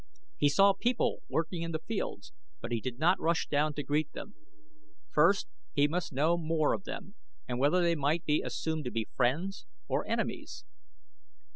[0.35, 4.13] He saw people working in the fields, but he did not rush down to greet
[4.13, 4.33] them.
[5.11, 7.13] First he must know more of them
[7.47, 10.65] and whether they might be assumed to be friends or enemies.